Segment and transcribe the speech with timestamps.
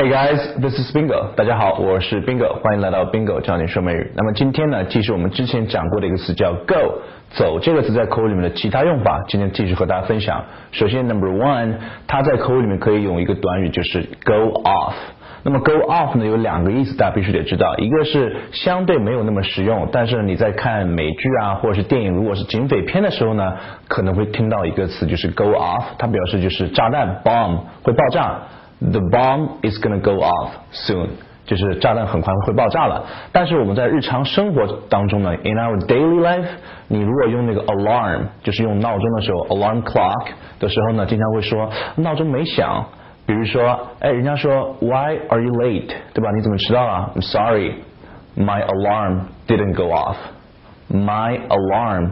[0.00, 1.34] Hey guys, this is Bingo。
[1.36, 4.10] 大家好，我是 Bingo，欢迎来到 Bingo 教你说美语。
[4.16, 7.02] 那么今天呢，继续我们之前讲过的一个词叫 go，
[7.32, 10.42] 走这个词在口语里面的其他用法，今天继续和大家分享。
[10.72, 11.74] 首先 number one，
[12.06, 14.94] 它在口语里面可以用一个短语，就是 go off。
[15.42, 23.52] 那么 go off 呢有两个意思，大家必须得知道，一个是相对没有那么实用，但是你在看美剧啊或者是电影，如果是警匪片的时候呢，
[23.86, 28.38] 可能会听到一个词就是 go off，它表示就是炸弹 bomb 会爆炸
[28.79, 31.07] ，the bomb is gonna go off soon，
[31.45, 33.03] 就是炸弹很快会爆炸了。
[33.31, 36.47] 但是我们在日常生活当中呢，in our daily life，
[36.87, 40.27] 你如果用那个 alarm，就是用闹钟的时候，alarm clock
[40.59, 42.85] 的时候呢，经常会说闹钟没响。
[43.27, 45.91] 比如说，哎，人家说 Why are you late？
[46.13, 46.29] 对吧？
[46.35, 47.11] 你怎么迟到了？
[47.15, 47.73] I'm sorry,
[48.37, 50.17] my alarm didn't go off.
[50.91, 52.11] My alarm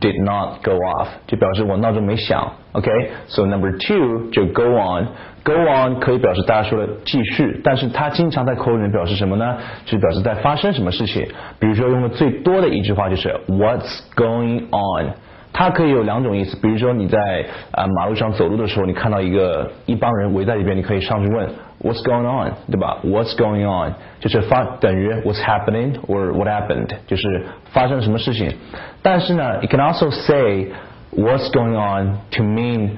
[0.00, 2.52] did not go off，就表示我闹钟没响。
[2.72, 5.08] OK，so、number two 就 go on。
[5.44, 9.56] Go on 可以表示大家说的继续，但是它经常在口语里面表示什么呢？
[9.86, 11.26] 就表示在发生什么事情。
[11.58, 15.12] 比如说用的最多的一句话就是 What's going on？
[15.54, 21.48] 它可以有两种意思，比如说你在啊马路上走路的时候，你看到一个一帮人围在里边，你可以上去问
[21.81, 22.97] What's going on，对吧？
[23.03, 28.53] What's going on 就是发等于 What's happening or what happened，就是发生什么事情。
[29.01, 30.71] 但是呢，you can also say
[31.11, 32.91] What's going on to mean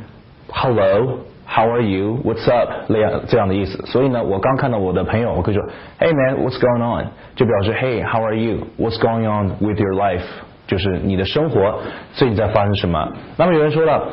[0.50, 2.20] Hello。How are you?
[2.24, 2.88] What's up?
[2.88, 3.78] 这样这样的意思。
[3.86, 5.64] 所以呢，我刚看到我的朋友，我可以说
[6.00, 7.08] Hey man, what's going on？
[7.36, 8.68] 就表示 Hey, how are you?
[8.80, 10.24] What's going on with your life？
[10.66, 11.82] 就是你的生活
[12.14, 13.12] 最近在发生什么？
[13.38, 14.08] 那么有人说了，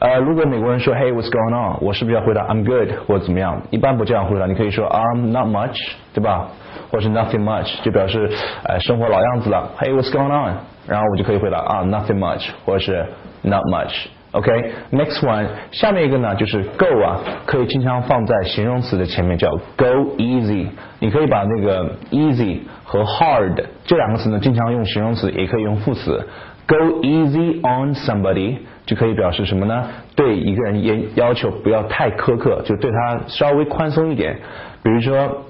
[0.00, 1.76] 呃，如果美国人说 Hey, what's going on？
[1.82, 3.60] 我是不是要回答 I'm good 或者怎么样？
[3.68, 5.78] 一般不这样回答，你可以说 I'm not much，
[6.14, 6.48] 对吧？
[6.90, 8.30] 或是 Nothing much，就表示
[8.64, 9.70] 呃生活老样子了。
[9.78, 10.54] Hey, what's going on？
[10.88, 13.04] 然后我就可以回答啊 Nothing much，或者是
[13.42, 14.06] Not much。
[14.32, 20.68] OK，next one，下面一个呢就是 go 啊，可以经常放在形容词的前面，叫 go easy。
[20.98, 26.26] 你可以把那个 easy 和 hard 这两个词呢，经常用形容词，也可以用副词。
[26.66, 29.88] Go easy on somebody 就可以表示什么呢？
[30.14, 34.38] 对一个人严要求不要太苛刻，就对他稍微宽松一点。
[34.82, 35.42] 比如说，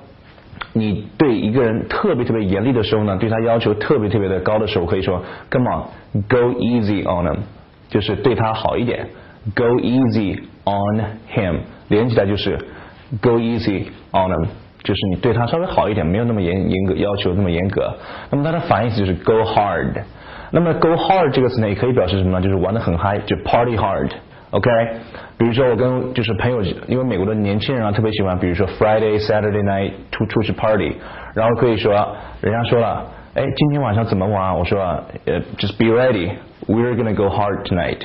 [0.73, 7.39] 你对一个人特别特别严厉的时候呢，对他要求特别特别的高的时候，可以说 Come on，go easy on him。
[7.89, 9.09] 就是对他好一点
[9.55, 11.05] ，go easy on
[11.35, 11.57] him，
[11.89, 12.57] 连起来就是
[13.21, 14.47] go easy on him，
[14.85, 17.93] 就是你对他稍微好一点，没有那么严严格要求那么严格。
[18.31, 20.03] 那么它的反义词就是 go hard。
[20.52, 22.42] 那么 go hard 这个词呢，也可以表示什么呢？
[22.42, 24.70] 就是玩的很嗨，就 party hard。OK，
[25.38, 30.96] 比如说我跟就是朋友，因为美国的年轻人啊特别喜欢，比如说 Friday Saturday night 出出去 party，
[31.34, 31.94] 然后可以说
[32.42, 34.58] 人家说了，哎，今天晚上怎么玩？
[34.58, 34.80] 我说
[35.26, 38.00] 呃，just be ready。We're gonna go hard tonight.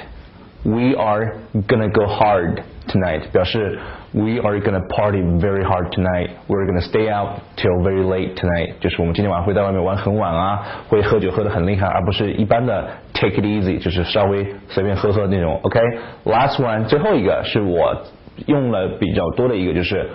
[0.64, 1.34] We are
[1.68, 3.21] gonna go hard Tonight.
[3.31, 3.79] 表示
[4.13, 6.29] We are gonna party very hard tonight.
[6.47, 8.73] We're gonna stay out till very late tonight.
[8.79, 15.59] 就是我们今天晚上会在外面玩很晚啊，会喝酒喝得很厉害，而不是一般的 take it easy，就是稍微随便喝喝那种。
[15.63, 18.03] OK，last、one，最后一个是我
[18.45, 20.09] 用了比较多的一个，就是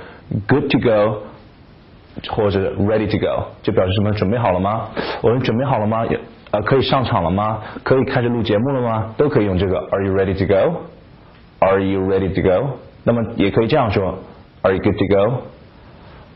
[0.46, 1.22] good to go。
[2.28, 4.10] 或者 ready to go，就表示什么？
[4.12, 4.88] 准备好了吗？
[5.22, 6.04] 我们准备好了吗？
[6.50, 7.60] 呃，可以上场了吗？
[7.84, 9.14] 可以开始录节目了吗？
[9.16, 9.78] 都可以用这个。
[9.78, 10.80] Are you ready to go?
[11.59, 12.79] Are you ready to go?
[13.03, 14.19] 那么也可以这样说。
[14.61, 15.41] Are you good to go?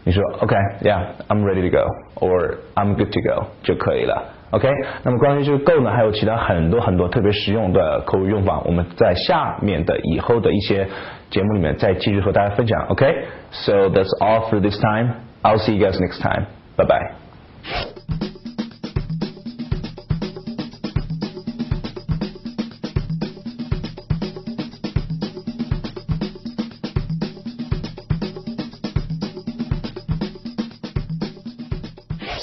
[0.04, 4.34] 你说 OK，Yeah，I'm ready to go，or I'm good to go 就可以了。
[4.52, 4.68] OK，
[5.04, 10.88] 那么关于这个 go 呢，还有其他很多很多特别实用的口语用法，我们在下面的以后的一些
[11.30, 12.88] 节目里面再继续和大家分享。
[12.88, 15.12] OK，So that's all for this time.
[15.44, 16.46] I'll see you guys next time.
[16.76, 17.12] Bye bye.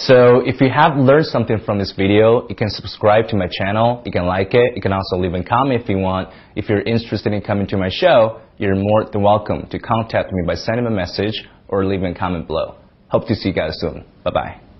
[0.08, 4.02] So if you have learned something from this video, you can subscribe to my channel,
[4.04, 6.30] you can like it, you can also leave a comment if you want.
[6.56, 10.42] If you're interested in coming to my show, you're more than welcome to contact me
[10.48, 12.78] by sending a message or leaving a comment below.
[13.10, 14.04] Hope to see you guys soon.
[14.24, 14.71] Bye bye